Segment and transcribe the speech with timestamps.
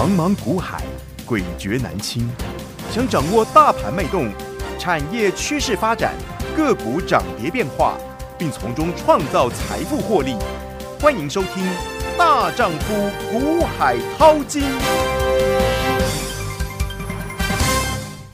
[0.00, 0.82] 茫茫股海，
[1.28, 2.26] 诡谲难清。
[2.90, 4.32] 想掌握大盘脉动、
[4.78, 6.14] 产业趋势发展、
[6.56, 7.98] 个股涨跌变化，
[8.38, 10.36] 并从中创造财富获利，
[10.98, 11.62] 欢迎收听
[12.16, 14.62] 《大丈夫股海淘金》。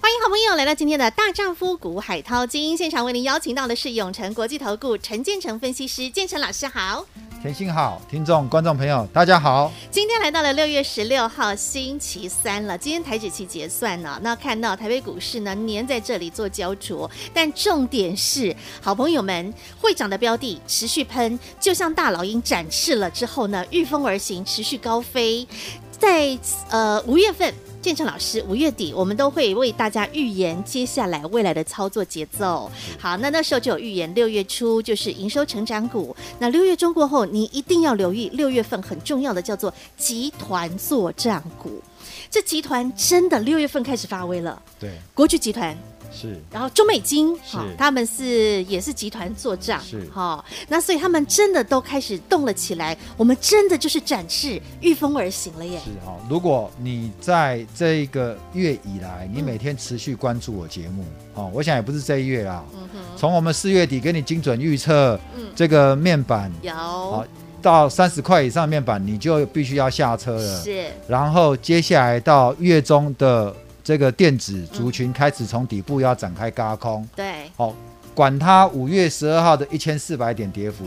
[0.00, 7.04] 欢迎好朋友来到今天的大丈夫股海淘金现场，为您邀请到的是永诚国际投顾陈建成分析师，建成老师好。
[7.42, 9.70] 甜心好，听众观众朋友大家好。
[9.90, 25.46] 今天来到了六月十六号星期三了，今天台指期结算呢，那看到台北股市呢黏在这里做焦灼，但重点是好朋友们会涨的标的持续喷，就像大老鹰展翅了之后呢，御风而行，持续高飞，
[25.90, 26.36] 在
[26.70, 27.52] 呃五月份。
[27.86, 32.68] 建成老师，五月底我们都会为大家预言接下来未来的操作节奏。
[32.98, 36.16] 好，那那时候就有预言，六月初就是营收成长股。
[36.40, 41.80] 那六月中过后，你一定要留意六月份很重要的叫做集团作战股。
[42.30, 44.60] 这集团真的六月份开始发威了。
[44.78, 45.76] 对，国巨集团。
[46.18, 55.78] 是，然后中美金，是，他们是也是集团做账，是，哈，那所以他们真的都开始动了起来，我们真的就是展翅御风而行了耶。
[55.84, 61.02] 是哈，如果你在这一个月以来，你每天持续关注我节目，
[61.34, 65.20] 哦、嗯，我想也不是这一月啦，嗯哼，从我们四月底给你精准预测，
[65.54, 67.26] 这个面板有，好，
[67.60, 73.54] 到三十块以上面板，你就必须要下车了，是，然后接下来到月中的。
[73.86, 77.72] 这个电子族群开始从底部要展开轧空，对，好，
[78.16, 80.84] 管它五月十二号的一千四百点跌幅，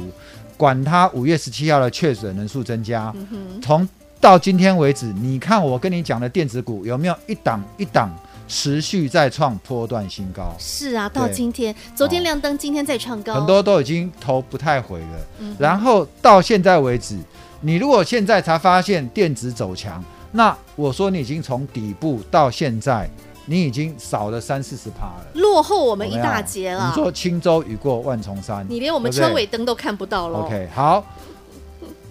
[0.58, 3.16] 管它五月十七号的确诊人数增加，
[3.62, 3.88] 从
[4.20, 8.14] 到今天为止，你看我跟你讲的电子股有没有一档一档
[8.50, 10.53] 持续在创波段新高？
[10.59, 15.56] 是啊，到今天，昨天亮灯，今天再创高，很多都已经头不太回了。
[15.58, 17.17] 然后到现在为止，
[17.61, 20.03] 你如果现在才发现电子走强。
[20.31, 23.09] 那我说你已经从底部到现在，
[23.45, 26.88] 你已经少了三四十趴了，落后我们一大截了。
[26.88, 30.40] 你说轻舟已过万重山，你连我们车尾灯都看不到了。
[30.40, 31.03] OK，好，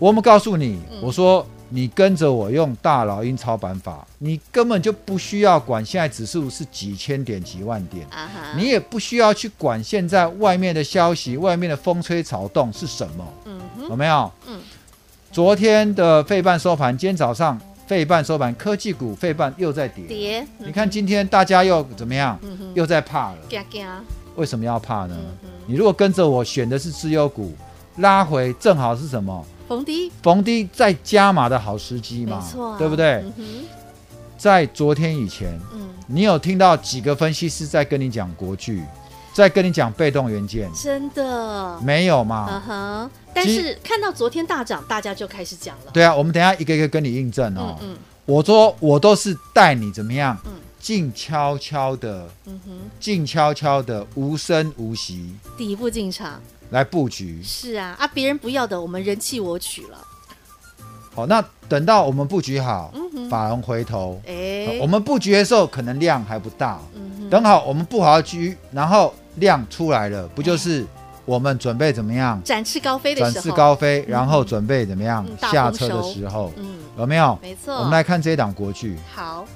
[0.00, 8.06] 我们告诉你，我说你跟着我用大老鹰操盘法，你根本就不需要管现在指数是几千点几万点，
[8.56, 13.26] 你也不需要去管现在外面的消息，外面的风吹草动是什么，
[13.88, 14.30] 有没有？
[14.46, 14.60] 嗯，
[15.30, 17.60] 昨天的费半收盘，今天早上。
[17.86, 20.04] 费半收盘，科技股费半又在跌。
[20.04, 22.38] 跌，嗯、你看今天大家又怎么样？
[22.74, 23.38] 又在怕了。
[23.48, 24.04] 怕怕
[24.36, 25.16] 为什么要怕呢？
[25.66, 27.54] 你如果跟着我选的是资优股，
[27.96, 29.42] 拉回正好是什么？
[29.68, 33.22] 逢低，逢低再加码的好时机嘛，啊、对不对？
[33.36, 33.64] 嗯、
[34.38, 38.82] 在昨天以前，嗯、你有听到几个分析师在跟你讲国剧？
[39.34, 42.48] 在跟你讲被动元件，真的没有吗？
[42.50, 43.10] 嗯哼、uh。
[43.32, 45.92] 但是看到昨天大涨，大家就开始讲了。
[45.92, 47.76] 对啊，我们等一下一个一个跟你印证哦。
[47.82, 50.36] 嗯，嗯我说我都是带你怎么样？
[50.46, 50.52] 嗯。
[50.80, 56.40] 静悄悄的，嗯哼，静悄悄的，无声无息，底部进场
[56.70, 57.40] 来布局。
[57.42, 59.98] 是啊，啊，别人不要的，我们人弃我取了。
[61.14, 62.92] 好，那等到我们布局好，
[63.30, 66.78] 法人回头，哎、欸，我们布局的时候可能量还不大。
[67.30, 69.14] 等好我们布好局，然后。
[69.38, 70.84] 量出来了，不就是
[71.24, 72.42] 我们准备怎么样？
[72.42, 75.24] 展翅高飞的时候，展翅高飞，然后准备怎么样？
[75.28, 77.38] 嗯、下车的时候，嗯，有没有？
[77.40, 77.72] 没错。
[77.76, 78.96] 我们来看这一档国剧。
[79.14, 79.46] 好。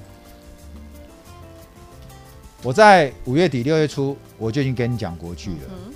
[2.61, 5.93] 我在五月底六月初，我就已经跟你讲国剧了，嗯、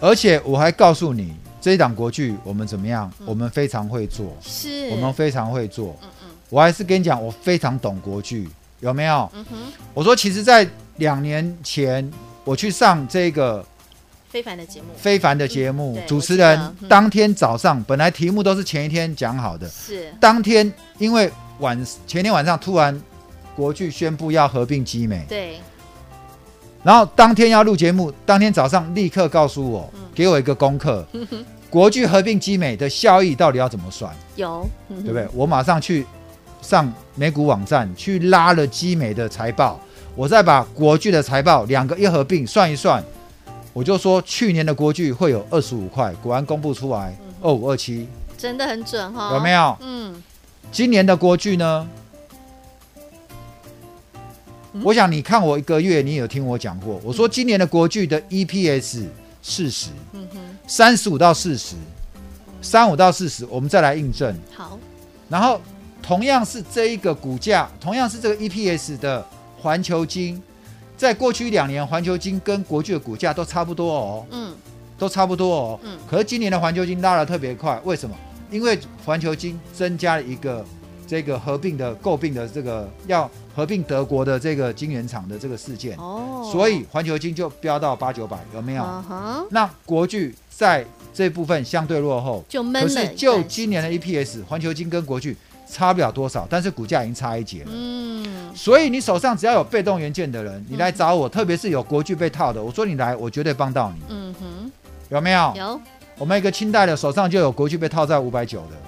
[0.00, 3.10] 而且我还告诉你，这一档国剧我们怎么样？
[3.20, 5.96] 嗯、我们非常会做，是，我们非常会做。
[6.02, 6.30] 嗯嗯。
[6.50, 8.48] 我还是跟你讲，我非常懂国剧，
[8.80, 9.30] 有没有？
[9.34, 9.56] 嗯哼。
[9.94, 12.10] 我说，其实，在两年前。
[12.46, 13.66] 我去上这个
[14.28, 21.28] 非凡的节目，非凡的节目，主持人当天早上本来题目都是前一天讲好的，是当天因为
[21.58, 21.76] 晚
[22.06, 23.02] 前天晚上突然
[23.56, 25.56] 国剧宣布要合并集美，对，
[26.86, 31.04] 然后当天要录节目，当天早上立刻告诉我，给我一个功课，
[31.68, 34.14] 国巨合并基美的效益到底要怎么算？
[34.36, 35.26] 有，对不对？
[35.34, 36.06] 我马上去
[36.62, 39.80] 上美股网站去拉了基美的财报。
[40.14, 43.02] 我再把国巨的财报两个一合并算一算，
[43.72, 48.06] 我就说去年的国巨会有二十五块，果然公布出来二五二七，
[48.38, 49.76] 真的很准哈、哦，有没有？
[49.80, 50.22] 嗯，
[50.70, 51.84] 今年的国巨呢？
[54.76, 59.06] 嗯、我想你看我一个月，你有听我讲过，我说今年的国巨的 EPS
[59.42, 61.74] 四十，嗯哼，三十五到四十，
[62.60, 64.36] 三五到四十，我们再来印证。
[64.54, 64.78] 好，
[65.28, 65.60] 然后
[66.02, 69.26] 同样是这一个股价，同样是这个 EPS 的。
[69.58, 70.40] 环球金
[70.96, 74.54] 在过去两年，环球金跟国巨的股价都差不多哦，嗯，
[74.96, 75.98] 都差不多哦，嗯。
[76.08, 78.14] 可是今年的环球金拉得特别快，为什么？
[78.48, 80.64] 因为环球金增加了一个
[81.06, 88.82] 这个合并的诟病的这个要合并德国的这个晶圆厂的这个事件，哦，所以环球晶就飙到八九百，有没有？
[88.82, 92.80] 嗯哼，那国巨在这部分相对落后，就闷了。
[92.82, 95.36] 可是就今年的 EPS，环球晶跟国巨
[95.70, 97.70] 差不了多少，但是股价已经差一截了。
[97.72, 104.00] 嗯，所以你手上只要有被动元件的人，你来找我，嗯、特别是有国巨被套的，我说你来，我绝对帮到你。
[104.08, 104.72] 嗯哼，
[105.08, 105.52] 有没有？
[105.56, 105.80] 有。
[106.18, 108.85] 我们一个清代的手上就有国巨被套在五百九的。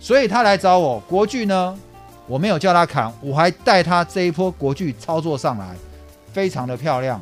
[0.00, 1.78] 所以他来找我，国巨呢，
[2.26, 5.76] 我没有叫他砍，我还带他这一波国巨操作上来，
[6.32, 7.20] 非常的漂亮。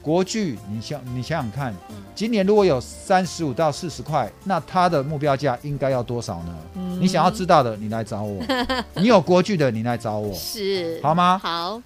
[0.00, 1.74] 国巨，你想你想想看，
[2.14, 6.54] 今年如果有三十五到四十块，那他的目标价应该要多少呢？
[6.74, 8.40] 嗯、你想要知道的，你来找我；
[8.94, 11.00] 你有国巨的，你来找我，是。
[11.02, 11.40] 好吗？
[11.42, 11.82] 好，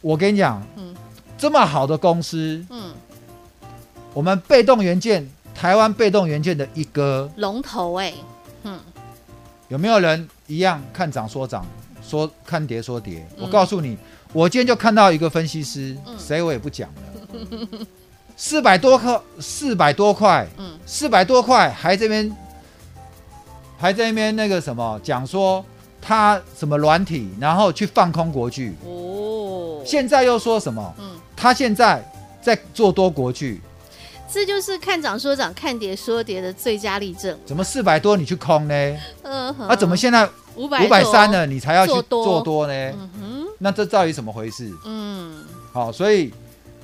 [0.00, 0.94] 我跟你讲，嗯、
[1.36, 2.92] 这么好的公司，嗯，
[4.14, 8.14] 我们被动元件，台湾被动元件的一哥龙头、欸，哎，
[8.62, 8.78] 嗯。
[9.68, 11.64] 有没有人一样看涨说涨，
[12.02, 13.26] 说看跌说跌？
[13.36, 13.96] 嗯、我告诉你，
[14.32, 17.68] 我今天就看到一个分析师，谁、嗯、我也不讲了，
[18.34, 22.34] 四百多块，四百多块，嗯，四百多块，还这边
[23.76, 25.62] 还在那边那个什么讲说
[26.00, 30.94] 他什么软体，然后去放空国巨，哦，现在又说什么？
[30.98, 32.02] 嗯，他现在
[32.40, 33.60] 在做多国巨。
[34.30, 37.36] 这就是看涨说涨，看跌说跌的最佳例证。
[37.46, 38.96] 怎么四百多你去空呢？
[39.22, 39.66] 嗯哼。
[39.68, 41.46] 啊，怎么现在五百五百三了？
[41.46, 42.72] 你才要去做多呢？
[42.90, 43.46] 嗯哼。
[43.58, 44.70] 那这到底怎么回事？
[44.84, 45.44] 嗯。
[45.72, 46.32] 好，所以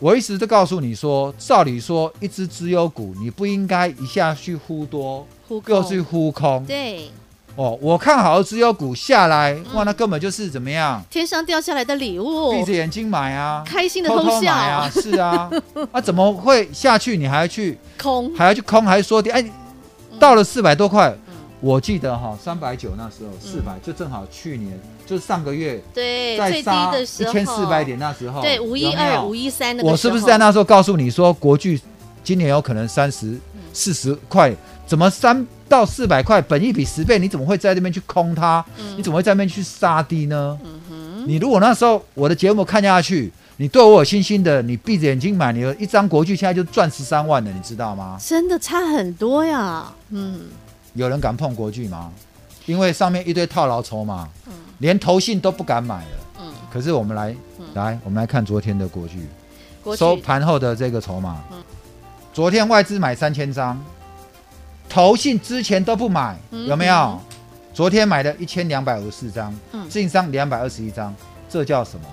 [0.01, 5.27] 我一直都告诉你说，照理说，一只资优股你不应该一下去忽多，
[5.67, 6.65] 又去忽空。
[6.65, 7.11] 对。
[7.57, 11.01] 哦，我看好的只有股下来，哇，那根本就是怎么样？
[11.09, 15.49] 天上掉下来的礼物，闭着眼睛买啊，开心的偷偷买啊，是啊，
[15.93, 17.17] 啊，怎么会下去？
[17.17, 17.79] 你还要去？
[17.97, 19.33] 空，还要去空，还说跌？
[19.33, 19.45] 哎，
[20.19, 21.15] 到了四百多块，
[21.61, 24.77] 我记得哈，三百九那时候四百，就正好去年，
[25.07, 27.31] 就是上个月，对，最低的时候。
[27.31, 31.81] 一千四百点那时候，对，五一二、五一三的，我是不是在那时候告诉你说，国巨
[32.25, 33.39] 今年有可能三十
[33.73, 34.53] 四十块？
[34.87, 38.65] 怎么三到四百块，本一比十倍，你怎么会在那边去空它？
[38.79, 40.57] 嗯、你怎么会在那边去杀低呢？
[40.89, 48.17] 嗯、你如果那时候我的节目看下去，你对我有信心的，你闭着眼睛买，你一张国剧现在就赚十三万了，你知道吗？
[48.25, 49.93] 真的差很多呀。
[50.11, 50.43] 嗯，
[50.93, 52.13] 有人敢碰国剧吗？
[52.67, 56.11] 因为上面一堆套牢筹码，嗯、连投信都不敢买了。
[56.41, 59.27] 嗯，可是我们来、嗯、来，我们来看昨天的国剧，
[59.83, 61.43] 国巨收盘后的这个筹码。
[61.51, 61.61] 嗯、
[62.33, 63.77] 昨天外资买三千张。
[64.89, 66.95] 投信之前都不买，有没有？
[66.95, 67.21] 嗯、
[67.73, 69.55] 昨天买的一千两百五十四张，
[69.89, 71.15] 自营商两百二十一张，
[71.49, 72.07] 这叫什么？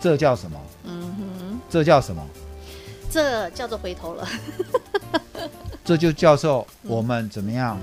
[0.00, 0.58] 这叫什么？
[0.84, 2.24] 嗯哼，这叫什么？
[3.10, 4.26] 这叫做回头了。
[5.84, 7.78] 这就叫做我们怎么样？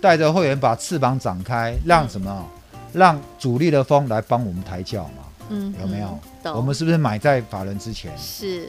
[0.00, 2.46] 带着会员把翅膀展开，让什么？
[2.92, 5.24] 让主力的风来帮我们抬轿嘛？
[5.48, 6.18] 嗯，有没有？
[6.54, 8.12] 我们是不是买在法人之前？
[8.18, 8.68] 是。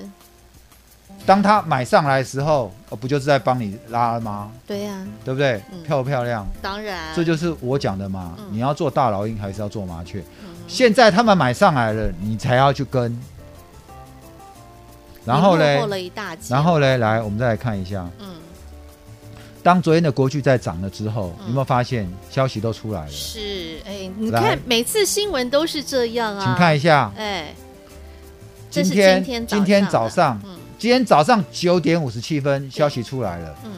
[1.26, 4.52] 当他买上来的时候，哦，不就是在帮你拉吗？
[4.68, 5.60] 对呀、啊，对不对？
[5.72, 6.46] 嗯、漂不漂亮？
[6.62, 8.36] 当然，这就是我讲的嘛。
[8.38, 10.20] 嗯、你要做大老鹰还是要做麻雀？
[10.44, 13.20] 嗯、现在他们买上来了，你才要去跟。
[15.26, 15.64] 然后呢？
[16.48, 16.98] 然后呢？
[17.00, 18.08] 来，我们再来看一下。
[18.20, 18.36] 嗯。
[19.64, 23.10] 当昨天的国剧在涨了之后，嗯、有没有发现消息都出来了？
[23.10, 26.46] 是，哎，你看每次新闻都是这样啊。
[26.46, 27.56] 请看一下，哎，
[28.70, 30.40] 今天今天早上。
[30.76, 33.56] 嗯今天早上九点五十七分，消息出来了。
[33.64, 33.72] 嗯，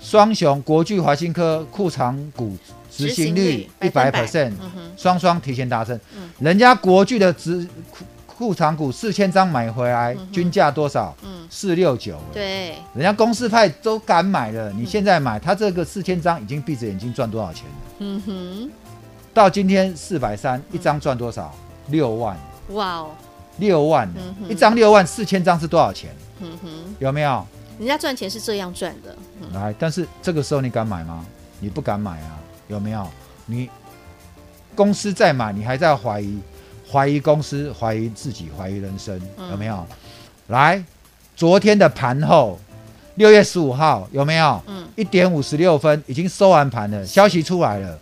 [0.00, 2.56] 双雄国巨、华新科库藏股
[2.90, 4.52] 执行率一百 percent，
[4.96, 5.98] 双双提前达成。
[6.14, 11.16] 嗯，人家国巨的执库库藏股四千张买回来，均价多少？
[11.24, 12.18] 嗯，四六九。
[12.34, 17.70] 对，人家公司派都敢买了，你现在买，他这个四千张已经闭着眼睛赚多少钱了？
[18.00, 18.70] 嗯哼，
[19.32, 21.50] 到今天四百三一张赚多少？
[21.88, 22.36] 六万。
[22.70, 23.10] 哇哦，
[23.58, 24.08] 六万，
[24.48, 26.10] 一张六万，四千张是多少钱？
[26.40, 27.46] 嗯哼，有没有？
[27.78, 29.14] 人家赚钱是这样赚的。
[29.40, 31.24] 嗯、来，但是这个时候你敢买吗？
[31.60, 32.38] 你不敢买啊？
[32.68, 33.06] 有没有？
[33.46, 33.68] 你
[34.74, 36.38] 公司在买，你还在怀疑，
[36.90, 39.86] 怀疑公司，怀疑自己，怀疑人生，嗯、有没有？
[40.48, 40.82] 来，
[41.34, 42.58] 昨天的盘后，
[43.16, 44.62] 六月十五号有没有？
[44.66, 47.98] 嗯，一点五十六分已经收完盘了，消息出来了。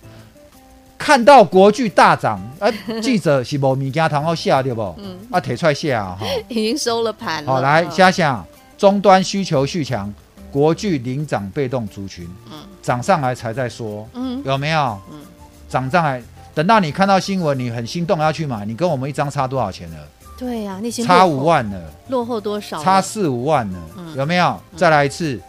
[0.97, 2.69] 看到国巨大涨， 啊，
[3.03, 4.95] 记者是无物件通好写对不？
[4.99, 7.53] 嗯，啊，提出来写啊，哈，已经收了盘了。
[7.53, 8.45] 好，来想想，
[8.79, 10.13] 终端需求续强，
[10.51, 14.99] 国巨领涨被动族群，嗯，涨上来才在说，嗯，有没有？
[15.11, 15.21] 嗯，
[15.69, 16.23] 涨上来，
[16.55, 19.97] 等到你看到新闻，你很心动要去买，你跟我们一张差多少钱了？
[20.39, 22.83] 对呀，那些差五万了，落后多少？
[22.83, 23.79] 差四五万了，
[24.17, 24.59] 有没有？
[24.77, 25.41] 再来一次。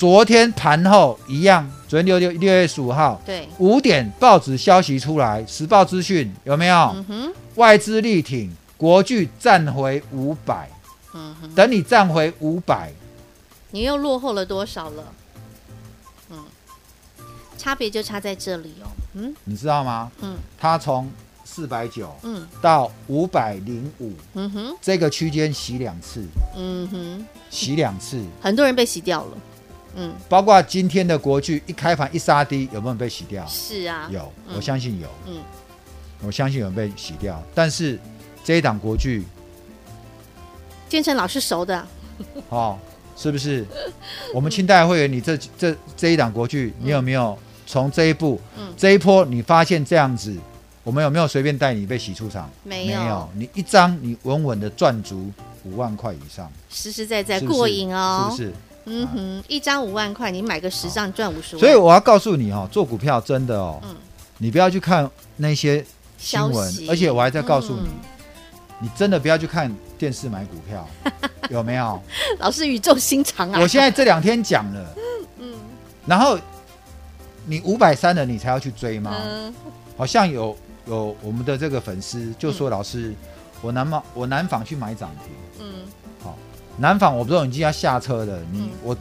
[0.00, 6.74] 昨天盘后一样，昨天六六六月十五号，对，五点报纸消息出来，时报资讯有没有？
[6.94, 10.70] 嗯哼，外资力挺，国巨站回五百，
[11.12, 12.90] 嗯哼，等你站回五百，
[13.72, 15.04] 你又落后了多少了？
[16.30, 16.44] 嗯，
[17.58, 18.88] 差别就差在这里哦。
[19.12, 20.10] 嗯，你知道吗？
[20.22, 21.10] 嗯，它从
[21.44, 26.24] 四百九，嗯，到五百零五，嗯哼，这个区间洗两次，
[26.56, 29.36] 嗯哼，洗两次，很多人被洗掉了。
[29.96, 33.44] 嗯，包括今天的国剧一开盘一杀低，有没有被洗掉？
[33.46, 35.08] 是啊，有，我相信有。
[35.26, 35.38] 嗯，
[36.22, 37.42] 我相信有被洗掉。
[37.54, 37.98] 但是
[38.44, 39.24] 这一档国剧，
[40.88, 41.86] 建成老师熟的，
[42.50, 42.78] 哦，
[43.16, 43.66] 是不是？
[44.34, 50.36] 我们清代会员，你这这这一档国剧，你有没有从这一步，嗯，这一波你发现这样子，
[50.84, 52.48] 我们有没有随便带你被洗出场？
[52.62, 53.28] 没有，没有。
[53.34, 55.30] 你一张，你稳稳的赚足
[55.64, 58.54] 五万块以上，实实在在过瘾哦，是不是？
[58.86, 61.60] 嗯哼，一张五万块，你买个十张赚五十万。
[61.60, 63.94] 所以我要告诉你哦，做股票真的哦，嗯，
[64.38, 65.84] 你不要去看那些
[66.18, 67.88] 新闻，而且我还在告诉你，
[68.80, 70.88] 你真的不要去看电视买股票，
[71.50, 72.00] 有没有？
[72.38, 73.60] 老师语重心长啊！
[73.60, 74.94] 我现在这两天讲了，
[75.38, 75.54] 嗯，
[76.06, 76.38] 然后
[77.46, 79.14] 你五百三的你才要去追吗？
[79.96, 80.56] 好像有
[80.86, 83.14] 有我们的这个粉丝就说，老师，
[83.60, 85.84] 我南方我南纺去买涨停，嗯。
[86.80, 88.38] 南纺我不知道，你已经要下车了。
[88.50, 88.96] 你、嗯、我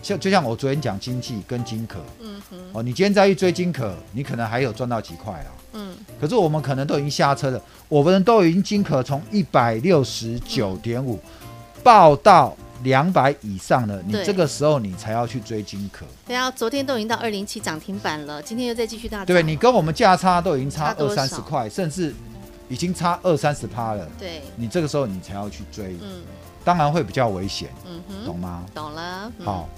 [0.00, 5.50] 像就像我昨天讲经济跟金可，嗯哼，哦，你今天再去追金可，你可能还有赚到几块啊。
[5.72, 11.18] 嗯，可是我们可能都已经下车了，我们都已经金可从一百六十九点五
[11.82, 16.06] 报到两百以上了，你这个时候你才要去追金可。
[16.26, 19.26] 对啊，昨天都已经到二零七涨停板了，今天又再继续大涨。
[19.26, 22.14] 对，你跟我们价差都已经差二三十块，甚至
[22.68, 24.06] 已经差二三十趴了。
[24.18, 25.96] 对，你这个时候你才要去追。
[26.00, 26.22] 嗯。
[26.64, 28.64] 当然会比较危险，嗯哼，懂吗？
[28.74, 29.68] 懂了，嗯、好。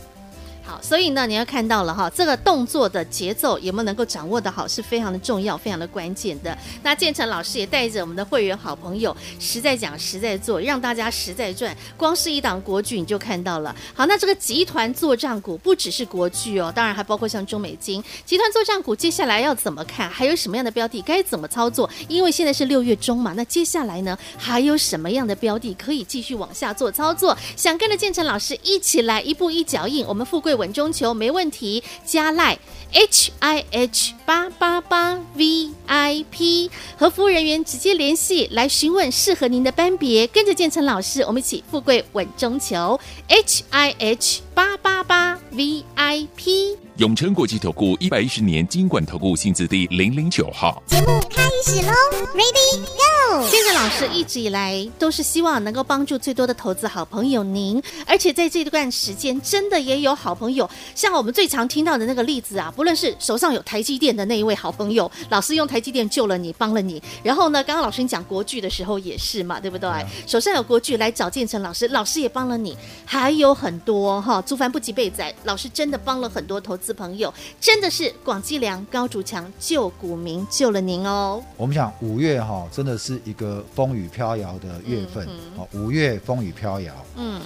[0.67, 6.59] 好，所以呢，你要看到了哈，这个动作的节奏有没有能够掌握得好，是非常的重要，非常的关键的。
[6.83, 11.73] 那建成老师也带着我们的会员好朋友，实在讲，实在做，让大家实在赚。
[11.97, 13.73] 光是一档国剧你就看到了。
[13.95, 20.11] 好，那这个集团作战股不只是国剧哦，当然还包括像中美金集团作战股，接下来要怎么看？
[20.11, 21.89] 还有什么样的标的该怎么操作？
[22.09, 27.39] 因为现在是六月中嘛，那接下来呢，还有什么样的标的可以继续往下做操作？
[27.55, 30.56] 想跟着建成老师一起来一步一脚印，我们富贵。
[30.57, 32.59] 稳中求没问题，加赖
[32.93, 42.99] H I H 八八八 V I P 和服务人员直接联系来询问适合您的班别，跟着建成老师，我们一起富贵稳中求
[43.29, 50.83] H I H 八八八 V I P 永诚国际投顾一百一十年金管投顾新字第零零九号。
[50.87, 51.93] 节目开始喽
[52.35, 53.47] ，Ready Go！
[53.51, 67.03] 建成老师一直以来都是希望能够帮助最多的投资好朋友您，而且在这段时间真的也有好朋友，像我们最常听到的那个例子啊，不论是手上有台积电的那一位好朋友， 老师用台积电救了你，帮了你。
[67.23, 69.91] 然后呢，刚刚老师你讲国巨的时候也是嘛，对不对？
[69.91, 81.43] 嗯、手上有国巨来找建成老师，老师也帮了你，还有很多哈，诸凡不及被宰，老师真的帮了很多投资朋友，真的是广积粮、高筑墙、救股民，救了您哦。
[81.57, 85.27] 我们想五月哈，真的是一个风雨飘摇的月份，
[85.57, 87.41] 好、嗯，五月风雨飘摇，嗯。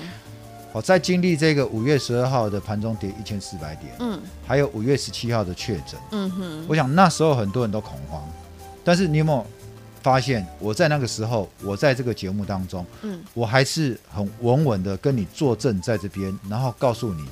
[0.72, 8.22] 好，在经历这个五月十二号的盘中跌一千四百点，嗯，还有五月十七号的确诊，嗯哼，我想那时候很多人都恐慌，
[8.84, 9.44] 但是你有没有
[10.02, 17.24] 发现，我在那个时候，我在这个节目当中，嗯，我还是很稳稳的跟你作证在这边，然后告诉你，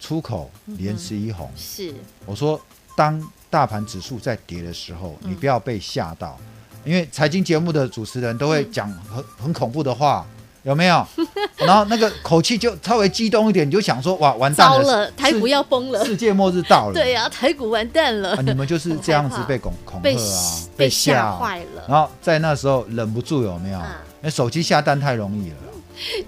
[0.00, 1.94] 出口连十一红，是，
[2.26, 2.60] 我说
[2.96, 6.38] 当大盘指数在跌的时候，你不要被吓到，
[6.84, 10.26] 因为财经节目的主持人都会讲很很恐怖的话。
[10.64, 11.06] 有没有？
[11.56, 16.94] 然后那个口气就稍微激动一点，你就想说哇，完蛋了，了台股要崩了，世界末日到了。
[16.94, 18.40] 对呀、啊，台股完蛋了、啊。
[18.42, 21.84] 你们就是 这样子被恐恐吓啊，被吓坏了。
[21.88, 23.78] 然后在那时候忍不住有没有？
[24.20, 25.56] 那、啊、手机下单太容易了，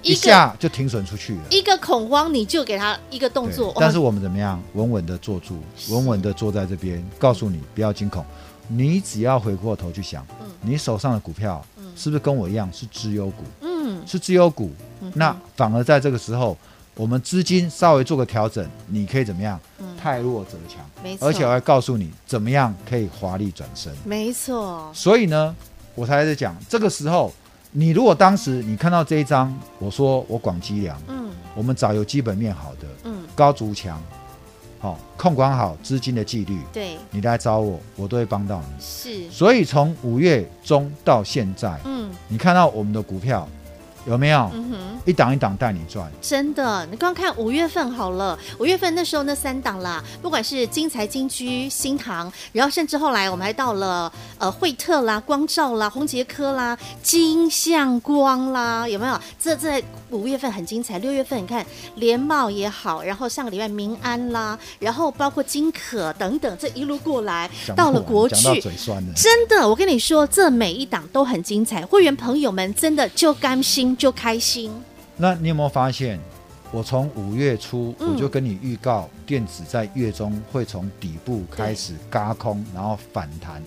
[0.03, 1.41] 一下就停损出去了。
[1.51, 3.75] 一个恐慌，你就给他一个动作。
[3.79, 4.63] 但是我们怎么样？
[4.75, 8.25] 稳稳的坐住，稳稳的坐在这边，告诉你不要惊恐。
[8.69, 13.45] 你只要回过头去想，嗯、你手上的股票是不是跟我一样是绩优股？
[13.61, 14.71] 嗯是绩优股，
[15.01, 16.57] 嗯、那反而在这个时候，
[16.95, 19.59] 我们资金稍微做个调整，你可以怎么样？
[20.01, 21.27] 太弱则强，没错。
[21.27, 23.93] 而且我还告诉你，怎么样可以华丽转身？
[24.05, 24.91] 没错。
[24.95, 25.55] 所以呢，
[25.95, 27.33] 我才在讲，这个时候，
[27.73, 34.01] 你如果当时你看到这一张，我说我广积粮，嗯，我们找有基本面好的，嗯，高足墙，
[35.17, 38.85] 控管好资金的纪律，对，你来找我，我都会帮到你。
[38.85, 39.31] 是。
[39.31, 43.49] 所以从五月中到现在，嗯，你看到我们的股票。
[44.09, 44.49] 有没有？
[44.55, 46.09] 嗯哼，一档一档带你赚。
[46.23, 59.21] 真的，你刚看五月份好了，五月份那时候那三档啦，不管是金财、金居、新唐，然后甚至后来我们还到了呃惠特啦、光照啦、宏杰科啦、金相光啦，有没有？
[59.41, 60.99] 这在五月份很精彩。
[60.99, 61.65] 六月份你看
[61.97, 68.61] 联茂也好，然后上个礼拜民安啦，然后包括金可等等，这一路过来到了国巨，
[69.15, 73.87] 真的，我跟你说，这每一档都很精彩，会员朋友们真的就甘心。
[73.97, 74.71] 就开心。
[75.17, 76.21] 那你有没有发现，
[76.71, 83.63] 我从五月初我就跟你预告，电子在月中会从底部开始嘎空，然后反弹，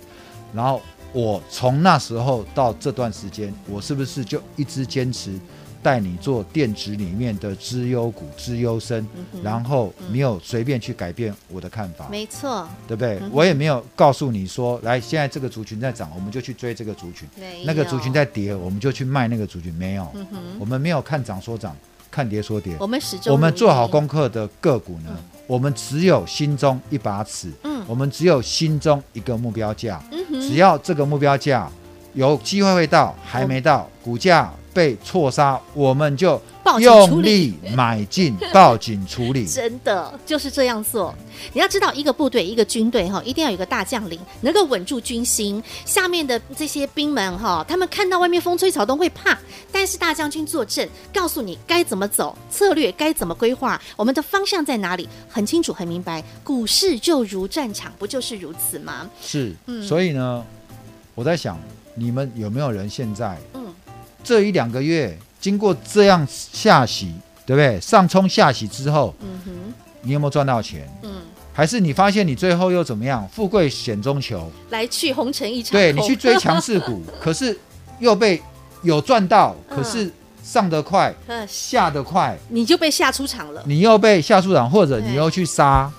[0.53, 0.81] 然后
[1.13, 5.39] 我从那时候到这段时间，我是不是就一直坚持？
[5.81, 13.17] 带你做电子里面的资优股、资优生，嗯、然后没有随便去改变我的看法，没错，对不对？
[13.21, 17.27] 嗯、我也没有告诉你说，来，现在这个族群在涨，我们就去追这个族群；
[17.65, 19.73] 那个族群在跌，我们就去卖那个族群。
[19.73, 20.25] 没有，嗯、
[20.59, 21.75] 我们没有看涨说涨，
[22.11, 22.75] 看跌说跌。
[22.79, 25.17] 我们始终，我们做好功课的个股呢，嗯、
[25.47, 31.71] 我们只有心中一把尺，嗯，我们只有心中一个目标价，嗯，只要这个目标价
[32.13, 34.51] 有机会会到，还没到，嗯、股价。
[34.73, 36.41] 被错杀，我们就
[36.79, 39.47] 用力买进，报警处理。
[39.49, 41.13] 真的就是这样做。
[41.53, 45.61] 你要知道，一个部队、一个军队哈，一定要有个大将领，能够稳住军心。
[45.85, 49.37] 下面的这些兵们哈，他们看到外面风吹草动会怕，
[49.71, 56.23] 但是大将军坐镇，告诉你该怎么走，策略该怎么规划，我们的方向在哪里，很清楚、很明白。
[56.43, 59.09] 股市就如战场，不就是如此吗？
[59.21, 59.81] 是，嗯。
[59.81, 60.45] 所以呢，
[61.15, 61.57] 我在想，
[61.95, 63.58] 你们有没有人现在，嗯。
[64.29, 67.11] 这一两个月经过这样下洗，
[67.47, 67.81] 对不对？
[67.81, 69.51] 上冲下洗之后，嗯哼，
[70.03, 70.87] 你有没有赚到钱？
[71.01, 73.27] 嗯，还是你发现你最后又怎么样？
[73.33, 75.71] 富贵险中求，来去红尘一场。
[75.71, 77.57] 对，你去追强势股， 可是
[77.97, 78.39] 又被
[78.83, 83.63] 有赚到，可是上得快，嗯、下得快，你就被吓出场了。
[83.65, 85.91] 你又被吓出场，或者你又去杀。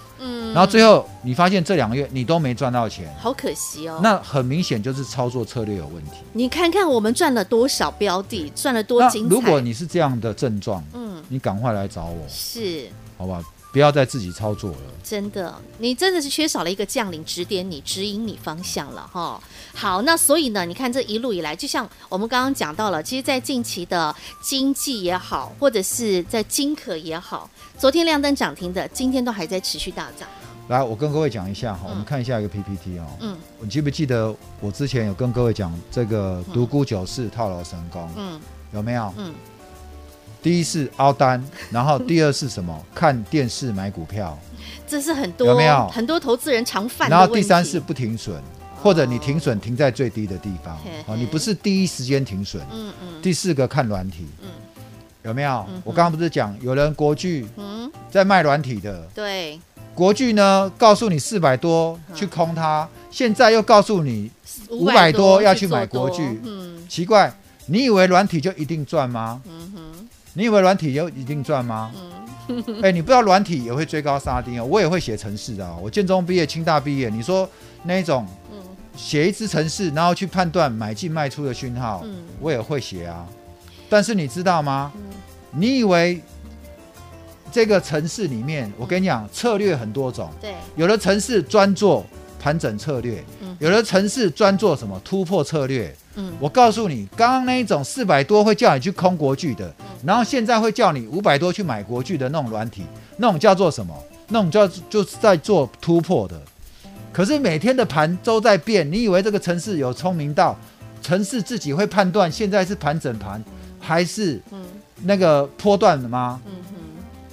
[0.52, 4.00] 然后最后你发现这两个月你都没赚到钱，好可惜哦。
[4.02, 6.12] 那很明显就是操作策略有问题。
[6.32, 9.34] 你看看我们赚了多少标的，赚了多精彩。
[9.34, 13.42] 如果你是这样的症状，嗯，你赶快来找我，是，好吧？
[13.72, 14.78] 不要再自己操作了。
[15.02, 19.40] 真的，你真的是缺少了一个将领指点你、指引你方向了哈。
[19.74, 30.28] 好，那所以呢，你看这一路以来，就像我们刚刚讲到了，其实，在近期的经济也好，或者是在金可也好，昨天亮灯涨停的，今天都还在持续大涨。
[30.68, 33.06] 来，我跟各位讲一下哈，嗯、我们看一下一个 PPT 哦。
[33.20, 38.08] 嗯，你记不记得我之前有跟各位讲这个独孤九世套牢神功？
[38.16, 38.40] 嗯，
[38.72, 39.12] 有没有？
[39.16, 39.34] 嗯，
[40.42, 42.84] 第一是凹单，然后第二是什么？
[42.94, 44.38] 看电视买股票，
[44.86, 47.16] 这是很多有没有很多投资人常犯的。
[47.16, 48.40] 然后第三是不停损，
[48.82, 52.62] 或者你停损停在最低的地方，哦，你不是第一时间停损。
[52.72, 53.22] 嗯嗯。
[53.22, 54.48] 第四个看软体，嗯，
[55.24, 55.66] 有没有？
[55.84, 59.06] 我刚刚不是讲有人国巨嗯在卖软体的？
[59.14, 59.60] 对。
[59.92, 64.30] 国巨呢，告诉你四百多去空它，现在又告诉你
[64.70, 67.30] 五百多要去买国巨，嗯，奇怪，
[67.66, 69.42] 你以为软体就一定赚吗？
[70.34, 71.92] 你以为软体就一定赚吗？
[72.48, 77.48] 嗯，哎、欸，你不知道软体也会追高杀低哦，我也会写程式的哦，我建中毕业，清大毕业，你说
[77.84, 78.26] 那一种，
[78.96, 83.26] 写一支程式，然后去判断买进卖出的讯号，嗯，我也会写啊，
[83.88, 84.92] 但是你知道吗？
[85.52, 86.20] 你以为？
[87.52, 90.30] 这个城市里面，我跟你讲，策略很多种。
[90.40, 92.06] 对，有的城市专做
[92.38, 95.92] 盘整策略，嗯，有的城市专做什么突破策略。
[96.16, 99.72] 嗯，我告诉你，刚刚那一种四百多会叫你去空国巨的，
[100.04, 102.84] 然后现在会叫你五百多去买国巨的那种软体，
[103.16, 103.94] 那种叫做什么？
[104.28, 106.40] 那种叫就是在做突破的。
[107.12, 110.56] 可是每天的盘都在变，你以为这个城市有聪明到
[111.02, 113.42] 城市自己会判断现在是盘整盘
[113.80, 114.40] 还是
[115.02, 116.40] 那个波段的吗？
[116.46, 116.52] 嗯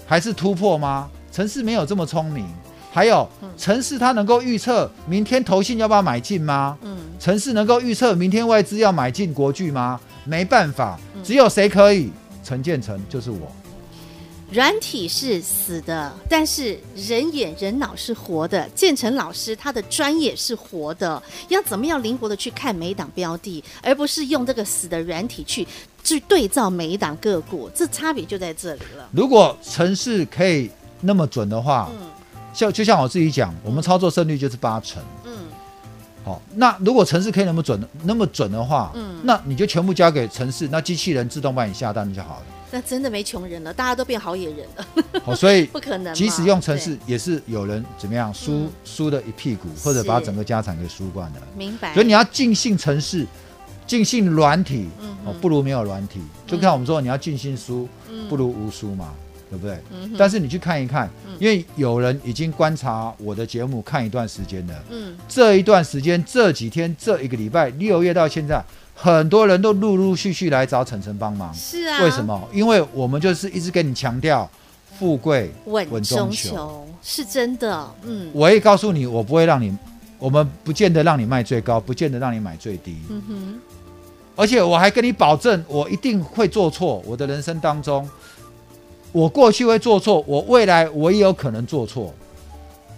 [0.08, 1.10] 还是突破吗？
[1.34, 2.48] 城市没有这么聪明。
[2.94, 6.78] 还有，城市它能够预测明天投信要不要买进吗？
[6.82, 10.00] 嗯，程式能够预测明天外资要买进国巨吗？
[10.24, 12.12] 没办法，只有谁可以？
[12.44, 13.52] 陈建成就是我。
[14.50, 18.66] 软体是死的，但是人眼人脑是活的。
[18.70, 25.68] 建成老师他的专业是活的，要怎么样灵活的去看每一档标的，而不是用这个死的软体去
[26.02, 29.10] 去对照每一档个股，这差别就在这里了。
[29.12, 32.08] 如果城市可以那么准的话，嗯，
[32.54, 35.04] 像就像我自己讲，我们操作胜率就是八成。
[36.28, 42.46] 嗯，好，那如果城市可以那么准那么准的话，嗯，那你就全部交给城市，那机器人自动帮你下单就好了。
[42.70, 44.86] 那真的没穷人了，大家都变好野人了。
[45.24, 46.14] 好，所以不可能。
[46.14, 51.42] 即使用城市，也是有人怎么样输输的一屁股，或者把整个家产给输光了。
[51.56, 51.94] 明白。
[51.94, 53.26] 所以你要尽信城市，
[53.86, 56.20] 尽信软体、嗯、哦，不如没有软体。
[56.46, 59.14] 就看我们说，你要尽信书，嗯、不如无书嘛，
[59.50, 59.78] 对不对？
[59.92, 64.74] 嗯、但是你去看一看，因为有人已经观察我的节目看一段时间了。
[64.90, 71.54] 嗯，这一段时间，这几天，这一个礼拜，六月到现在，很多人都陆陆续续来找晨晨帮忙。
[71.54, 72.04] 是啊。
[72.04, 72.50] 为什么？
[72.54, 74.50] 因为我们就是一直跟你强调，
[74.98, 77.88] 富贵稳中求，稳中求，是真的。
[78.04, 79.76] 嗯，我也告诉你，我不会让你。
[80.20, 82.98] 我们不见得让你卖最高，不见得让你买最低。
[83.08, 83.60] 嗯哼，
[84.36, 87.04] 而且我还跟你保证，我一定会做错。
[87.06, 88.10] 我的人生当中，
[89.12, 92.14] 我过去会做错，我未来我也有可能做错。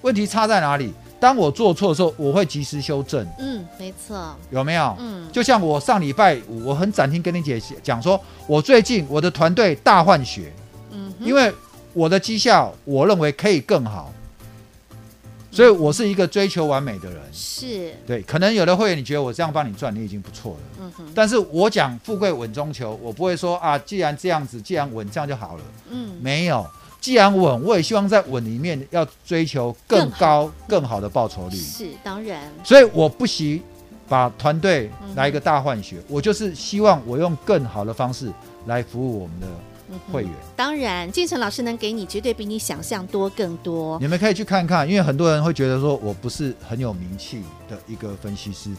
[0.01, 0.93] 问题差在哪里？
[1.19, 3.27] 当我做错的时候，我会及时修正。
[3.39, 4.33] 嗯，没错。
[4.51, 4.95] 有没有？
[4.99, 10.53] 嗯，就像我上礼拜五，我很展厅跟你姐讲说，我最近我的团队大换血。
[10.91, 11.53] 嗯，因为
[11.93, 14.13] 我的绩效，我认为可以更好。
[15.51, 17.21] 所以，我是一个追求完美的人。
[17.33, 20.59] 是，对，可能有的会员你觉得我这样帮你赚，你已经不错了。
[20.81, 21.11] 嗯哼。
[21.15, 25.63] 但是我讲富贵稳中求，我不会说啊，既然这样子，既然稳，这样就好了。
[25.89, 26.17] 嗯。
[26.21, 26.65] 没有，
[27.01, 31.55] 既然稳，我也希望在稳里面要追求更高、更好，的报酬率。
[31.55, 32.41] 是，当然。
[32.63, 33.63] 所以我不惜
[34.07, 38.31] 把团队来一个大换血，嗯、我就是希望我用更好的方式
[38.67, 39.47] 来服务我们的。
[40.11, 43.97] 会员当然，建成老师能给你绝对比你想象多更多。
[43.99, 48.69] 你们可以去看看，因为很多人会觉得说我不是很有名气的一个分析师，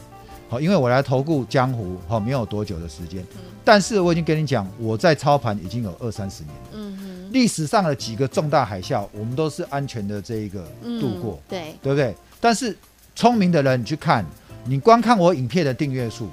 [0.49, 3.25] 好，因为我来投顾江湖，好，没有多久的时间，
[3.63, 6.69] 但是我已经跟你讲，我在操盘已经有二三十年了。
[6.73, 10.63] 嗯哼，历史上的几个重大海啸，我们都是安全的这一个
[10.99, 12.15] 度过，对，对不对？
[12.39, 12.75] 但是
[13.15, 14.25] 聪明的人，你去看，
[14.65, 16.27] 你光看我影片的订阅数。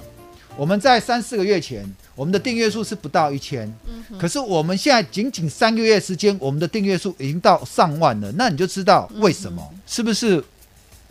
[0.56, 1.84] 我们在三四个月前，
[2.18, 8.32] 我们的订阅数是不到一千，嗯、哼可是我们现在仅仅三个月时间，我们的订阅数已经到上万了。
[8.32, 9.64] 那你就知道为什么？
[9.70, 10.42] 嗯、是不是？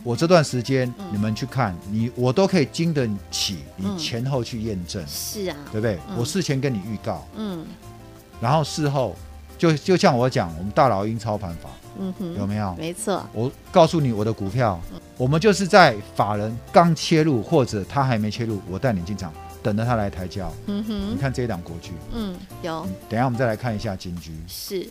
[0.04, 5.98] 我这段时间、嗯、你们去看，你我都可以经得起你前后去验证，是啊，对不对？
[6.10, 7.64] 嗯、我事前跟你预告，嗯，
[8.38, 9.16] 然后事后
[9.56, 12.74] 就就像我讲，我们大老鹰操盘法，嗯哼，有没有？
[12.74, 14.78] 没错，我告诉你我的股票。
[15.16, 19.32] 我们就是在法人刚切入或者他还没切入，我带你进场，
[19.68, 20.50] 等着他来抬轿。
[20.64, 22.88] 嗯哼，你看这一档国剧，嗯，有。
[23.06, 24.88] 等一下我们再来看一下金居，是，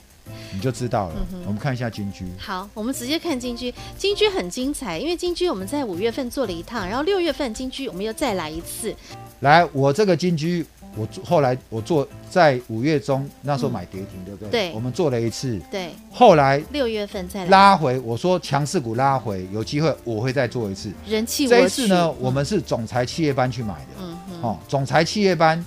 [0.54, 1.16] 你就知道了。
[1.34, 2.26] 嗯，我们看一下金居。
[2.38, 3.74] 好，我们直接看金居。
[3.98, 8.96] 金居很精彩，因为金居我们在五月份做了一趟，然后六月份金居我们又再来一次。
[9.40, 10.64] 来，我这个金居。
[10.96, 14.50] 我后来我做在五月中那时候买跌停，嗯、对不对？
[14.50, 15.62] 对，我们做了一次。
[15.70, 20.92] 对，后来六月份再拉回，我说强势股拉回有机会，我会再做一次。
[21.08, 23.88] 人气这一次呢，嗯、我们是总裁企业班去买的。
[24.02, 25.64] 嗯哼哦，总裁企业班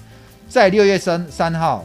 [0.48, 1.85] 在六月三三号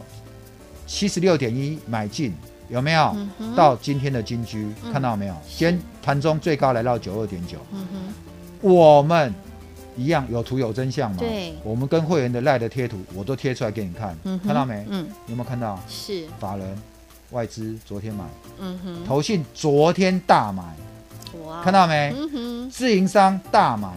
[0.87, 2.33] 七十六点一买进，
[2.69, 3.15] 有没有？
[3.39, 5.35] 嗯、到今天的金居、嗯、看到没有？
[5.47, 7.57] 今天盘中最高来到九二点九。
[8.61, 9.33] 我们。
[9.97, 11.15] 一样有图有真相嘛？
[11.19, 14.85] 对，我们跟会员的赖的贴图，我都贴出来给你看，嗯、看到没？
[14.89, 15.79] 嗯，有没有看到？
[15.87, 16.77] 是法人
[17.31, 18.25] 外资昨天买，
[18.59, 20.63] 嗯哼，投信昨天大买，
[21.45, 22.13] 哇，看到没？
[22.13, 23.87] 嗯哼，自营商大买，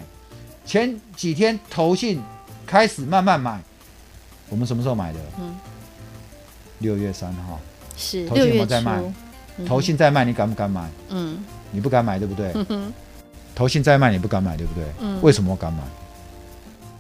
[0.64, 2.22] 前几天投信
[2.68, 3.59] 开始慢慢买，
[4.50, 5.18] 我们什么时候买的？
[5.40, 5.57] 嗯，
[6.81, 7.59] 六月三号，
[7.96, 9.00] 是投信有没有在卖？
[9.66, 10.87] 投信在卖，你敢不敢买？
[11.09, 12.52] 嗯，你不敢买，对不对？
[12.54, 12.92] 嗯哼。
[13.54, 14.85] 投信在卖你不敢买，对不对？
[15.00, 15.18] 嗯。
[15.22, 15.83] 为什么我敢买？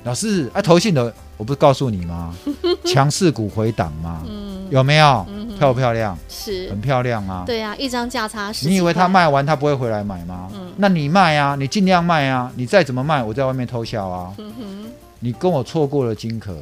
[0.04, 2.34] 老师啊，投信的我不是告诉你吗？
[2.86, 4.24] 强势股回档吗？
[4.26, 4.66] 嗯。
[4.70, 5.26] 有没有？
[5.28, 5.48] 嗯。
[5.58, 6.18] 漂不漂亮？
[6.28, 6.70] 是。
[6.70, 7.44] 很漂亮啊。
[7.46, 8.66] 对啊，一张价差十。
[8.68, 10.48] 你以为他卖完他不会回来买吗？
[10.54, 10.72] 嗯。
[10.78, 14.34] 那你卖啊，你尽量卖啊，你再怎么卖，我在外面偷笑啊。
[14.38, 14.86] 嗯哼。
[15.20, 16.56] 你跟我错过了金可，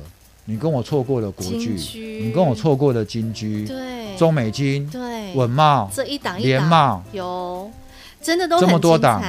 [0.45, 1.77] 你跟我错过了国巨，
[2.23, 4.17] 你跟我错过了金居，对。
[4.17, 5.35] 中美金，对。
[5.35, 6.39] 稳茂，这一档。
[6.39, 7.71] 联茂有，
[8.23, 9.23] 真的都这么多档。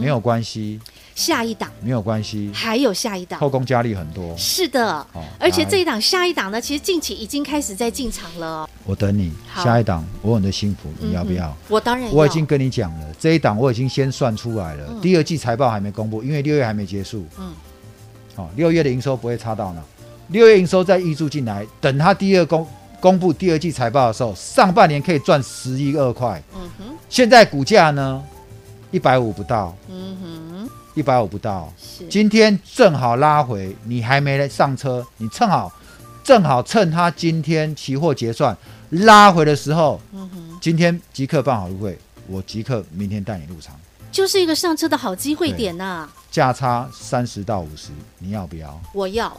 [0.00, 0.80] 没有关系，
[1.14, 4.34] 下一档没有关系，还有下一档，后宫佳丽很多。
[4.34, 5.06] 是的，
[5.38, 8.66] 而且这一档、下一档呢，其实近期已经开始在进场了。
[8.86, 9.30] 我等你，
[9.62, 11.54] 下一档我有你的幸福，你要不要？
[11.68, 12.14] 我当然要。
[12.14, 14.98] 我已经跟你讲了，这一档我已经先算出来了。
[15.02, 17.26] 第二季财报还没公布，因为六月还没结束。
[17.38, 17.52] 嗯，
[18.34, 19.82] 好，六月的营收不会差到哪。
[20.28, 22.66] 六月营收再挹注进来，等他第二公
[22.98, 26.42] 公布第二季财报的时候，上半年可以赚十一二块。
[26.54, 28.22] 嗯哼，现在股价呢？
[28.90, 35.72] 一百五不到，嗯哼，一百五不到，是今天正好拉回，你还没来上车，你正好，
[36.22, 38.56] 正好趁他今天期货结算
[38.90, 43.74] 拉回的时候，嗯哼，今天即刻办好入会，我即刻明天带你入场，
[44.14, 48.80] 就是一个上车的好机会点呐、啊，价差三十到五十，你要不要？
[48.92, 49.36] 我要，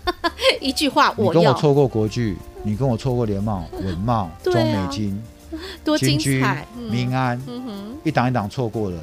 [0.60, 1.40] 一句话，我要。
[1.40, 5.20] 你跟我错过国剧，你跟我错过联茂、稳懋、中美金。
[5.82, 6.66] 多精彩！
[6.76, 7.40] 民安，
[8.04, 9.00] 一档一档错过了，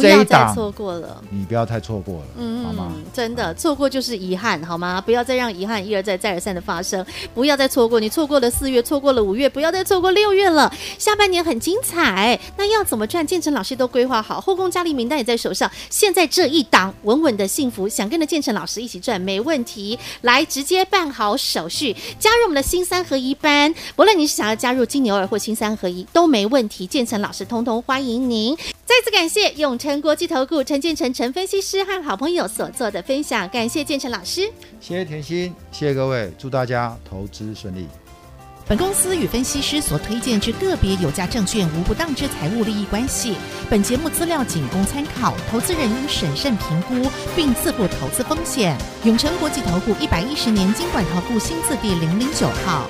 [0.00, 2.92] 不要再错过了，你不要太错过了，嗯，好吗？
[3.12, 5.00] 真的错过就是遗憾，好吗？
[5.00, 8.00] 不要再让遗憾一而再、再而三的发生，不要再错过。
[8.00, 10.72] 你错过了四月，错过了五月，不要再错过六月了。
[10.98, 13.26] 下半年很精彩，那要怎么赚？
[13.26, 15.70] 建成老师都规划好，后宫佳丽名单也在手上。
[15.90, 19.98] 现在这一档稳稳的幸福，想跟着建成老师一起赚，没问题。
[20.22, 23.74] 来，直接办好手续，加入我们的新三合一班。
[23.96, 26.86] 无论你是想要加入金牛儿或新三合一，都没问题。
[26.86, 28.56] 建成老师通通欢迎您。
[28.84, 34.42] 再次感谢永诚国际投顾陈建成陈分析师和好朋友所做的分享，感谢建成老师，
[34.80, 37.88] 谢谢甜心，谢谢各位，祝大家投资顺利。
[38.68, 43.34] 本公司与分析师所推荐之个别有价证券无不当之财务利益关系。
[43.68, 48.78] 本节目资料仅供参考，投资人应审慎评估并自负投资风险。
[49.02, 52.88] 永诚国际投顾一百一十年金管投顾新字第零零九号。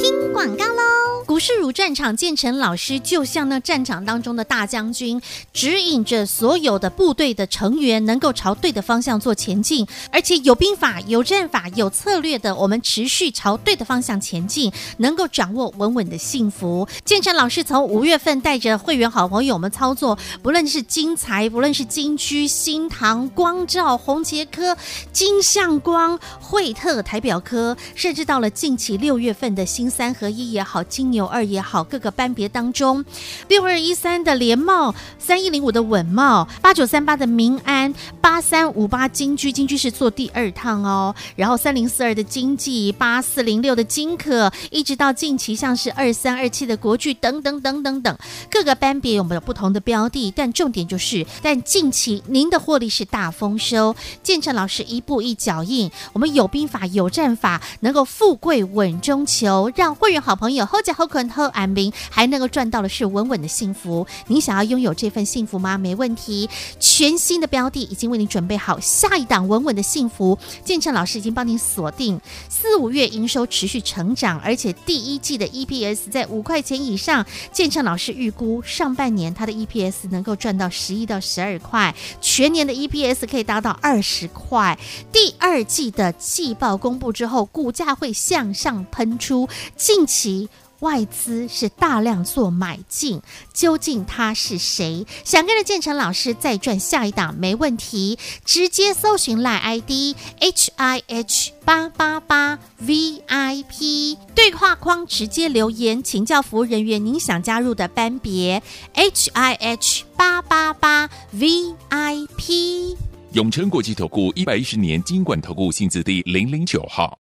[0.00, 0.91] 听广告喽。
[1.32, 5.18] 股市如战场，建成老师就像那战场当中的大将军，
[5.50, 16.86] 指引着所有的部队的成员，能够朝对的方向做前进，而且有兵法、有战法、有策略的，我们持续朝对的方向前进，能够掌握稳稳的幸福。
[17.02, 24.76] 建成老师从五月份带着会员好朋友们操作，不论是金财，不论是金居、新塘、光照、红杰科、
[25.14, 31.21] 金相光、惠特、台表科，甚至到了近期六月份的新三合一也好，金牛。
[31.26, 33.04] 二也好，各个班别当中，
[33.48, 48.18] 六二一三的联茂，三一零五的稳懋，八九三八的明安，八三五八金居，金居是做第二趟哦，然后三零四二的经济，八四零六的金可，一直到近期像是二三二七的国巨等等等等等，
[48.50, 50.32] 各个班别有没有不同的标的？
[50.34, 61.02] 但重点就是，但近期您的获利是大丰收，建成老师一步一脚印，我们有兵法有战法，能够富贵稳中求，让会员好朋友后家后。
[61.12, 64.06] 坤和安 bình，还能够赚到的是稳稳的幸福。
[64.28, 65.76] 你想要拥有这份幸福吗？
[65.76, 66.48] 没问题，
[66.80, 70.38] 全新的标的已经为你准备好，下一档稳稳的幸福。
[70.64, 77.26] 建成老师已经帮您锁定四五月营收持续成长，而且第一季的 EPS 在五块钱以上。
[77.52, 84.78] 建成老师预估上半年它的 EPS 能够赚到十一到十二块，全年的 EPS 可以达到二十块。
[85.12, 89.48] 第二季的季报公布之后，股价会向上喷出。
[89.76, 90.48] 近期。
[90.82, 93.20] 外资是大量做买进，
[93.52, 95.06] 究竟他是谁？
[95.24, 108.60] 想跟着建成老师再赚下一档没问题，直接搜寻赖 i d h i h 八八八 V I P 对话框直接留言，请教服务人员您想加入的班别
[108.94, 112.96] H I H 八八八 V I P。
[113.32, 117.10] 永诚国际投顾一百一十年金管投顾新字第零零九号。